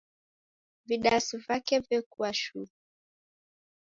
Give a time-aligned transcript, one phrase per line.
[0.87, 2.67] Vidasi vake vekua shuu.